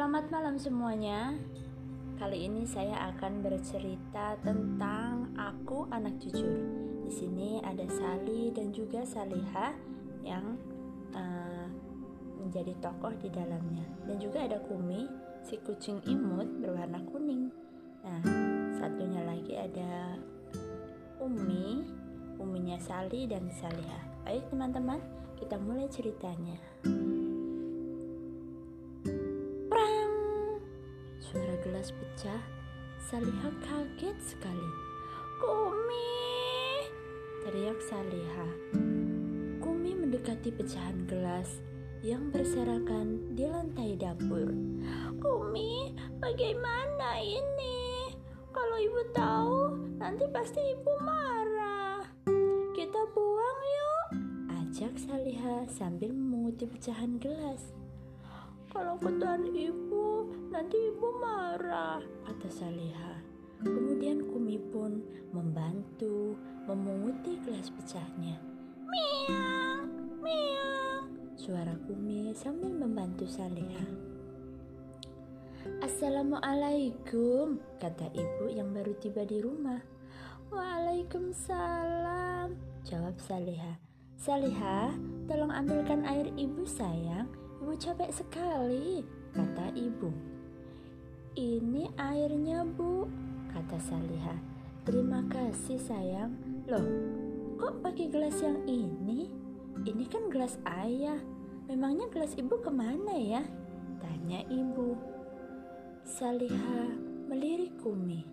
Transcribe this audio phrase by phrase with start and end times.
[0.00, 1.36] Selamat malam semuanya.
[2.16, 6.56] Kali ini saya akan bercerita tentang aku anak jujur.
[7.04, 9.76] Di sini ada Sali dan juga Saliha
[10.24, 10.56] yang
[11.12, 11.68] uh,
[12.40, 13.84] menjadi tokoh di dalamnya.
[14.08, 15.04] Dan juga ada Kumi,
[15.44, 17.52] si kucing imut berwarna kuning.
[18.00, 18.24] Nah,
[18.80, 20.16] satunya lagi ada
[21.20, 21.84] Umi,
[22.40, 24.00] Uminya Sali dan Saliha.
[24.24, 25.04] Baik teman-teman,
[25.36, 26.56] kita mulai ceritanya.
[31.30, 32.42] Suara gelas pecah,
[32.98, 34.70] Saliha kaget sekali.
[35.38, 36.10] Kumi!
[37.46, 38.50] Teriak Saliha.
[39.62, 41.62] Kumi mendekati pecahan gelas
[42.02, 44.50] yang berserakan di lantai dapur.
[45.22, 48.10] Kumi, bagaimana ini?
[48.50, 49.58] Kalau ibu tahu,
[50.02, 52.10] nanti pasti ibu marah.
[52.74, 54.06] Kita buang yuk,
[54.66, 57.70] ajak Saliha sambil memunguti pecahan gelas.
[58.70, 63.18] Kalau ketahuan ibu, nanti ibu marah, kata Saliha.
[63.66, 65.02] Kemudian Kumi pun
[65.34, 66.38] membantu
[66.70, 68.38] memunguti gelas pecahnya.
[68.86, 69.90] Miang,
[70.22, 73.90] miang, suara Kumi sambil membantu Saliha.
[75.82, 79.82] Assalamualaikum, kata ibu yang baru tiba di rumah.
[80.54, 82.54] Waalaikumsalam,
[82.86, 83.82] jawab Saliha.
[84.14, 84.94] Saliha,
[85.26, 89.04] tolong ambilkan air ibu sayang Ibu capek sekali,
[89.36, 90.08] kata ibu.
[91.36, 93.04] Ini airnya, Bu,
[93.52, 94.32] kata Saliha.
[94.88, 96.32] Terima kasih, sayang.
[96.64, 96.88] Loh,
[97.60, 99.28] kok pakai gelas yang ini?
[99.84, 101.20] Ini kan gelas ayah.
[101.68, 103.44] Memangnya gelas ibu ke mana ya?
[104.00, 104.96] Tanya ibu.
[106.08, 106.88] Saliha
[107.28, 108.24] melirik Kumi.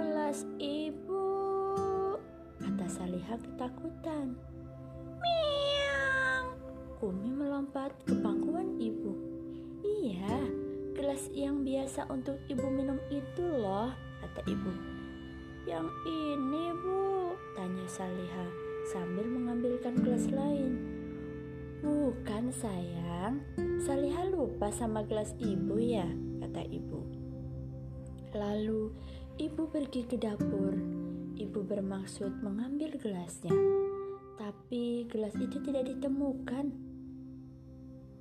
[0.00, 1.28] Gelas ibu,
[2.56, 4.32] kata Saliha ketakutan.
[7.00, 8.12] Umi melompat ke
[11.90, 13.90] biasa untuk ibu minum itu loh,
[14.22, 14.70] kata ibu.
[15.66, 18.46] Yang ini bu, tanya Saliha
[18.94, 20.78] sambil mengambilkan gelas lain.
[21.82, 23.42] Bukan sayang,
[23.82, 26.06] Saliha lupa sama gelas ibu ya,
[26.38, 27.02] kata ibu.
[28.38, 28.94] Lalu
[29.42, 30.70] ibu pergi ke dapur.
[31.42, 33.50] Ibu bermaksud mengambil gelasnya,
[34.38, 36.70] tapi gelas itu tidak ditemukan.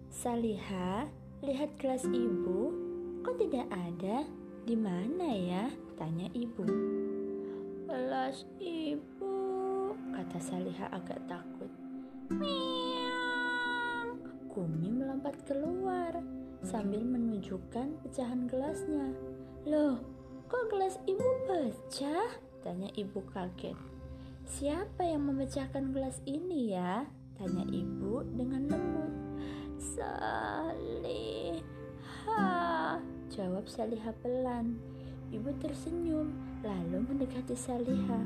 [0.09, 1.05] Saliha,
[1.45, 2.88] lihat kelas ibu,
[3.23, 4.23] kok tidak ada?
[4.63, 5.65] Di mana ya?
[5.99, 6.63] Tanya ibu.
[7.89, 9.35] Kelas ibu,
[10.13, 11.71] kata Saliha agak takut.
[12.29, 14.19] Miang.
[14.47, 16.13] Kumi melompat keluar
[16.61, 19.09] sambil menunjukkan pecahan gelasnya.
[19.65, 19.99] Loh,
[20.45, 22.29] kok gelas ibu pecah?
[22.61, 23.75] Tanya ibu kaget.
[24.49, 27.05] Siapa yang memecahkan gelas ini ya?
[27.39, 29.13] Tanya ibu dengan lembut.
[29.79, 30.98] Saliha
[33.39, 34.75] Jawab Saliha pelan.
[35.31, 36.27] Ibu tersenyum
[36.59, 38.19] Lalu mendekati Saliha.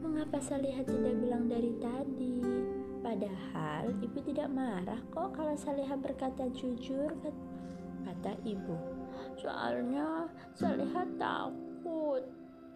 [0.00, 2.40] Mengapa Saliha tidak bilang dari tadi?
[3.04, 7.12] Padahal ibu tidak marah kok kalau Saliha berkata jujur
[8.08, 8.72] Kata ibu.
[9.36, 12.24] Soalnya Saliha takut.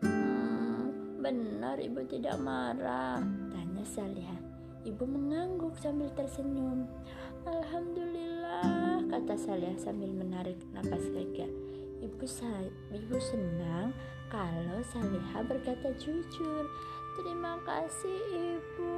[0.04, 0.92] Hmm,
[1.24, 4.51] Benar ibu tidak marah Tanya Saliha
[4.82, 6.90] Ibu mengangguk sambil tersenyum.
[7.46, 11.46] Alhamdulillah, kata Salih sambil menarik napas lega.
[12.02, 12.26] Ibu,
[12.90, 13.94] ibu senang
[14.26, 16.66] kalau Saliha berkata jujur.
[17.14, 18.20] Terima kasih
[18.58, 18.94] ibu.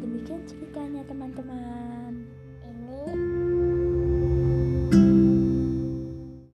[0.00, 2.25] Demikian ceritanya teman-teman.